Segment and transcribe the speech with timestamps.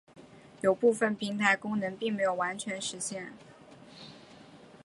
[0.61, 3.31] 有部分平台功能并没有完全实现。